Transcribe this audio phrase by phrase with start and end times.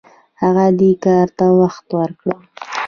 [0.41, 2.35] هغه دې کار ته وخت ورکړ.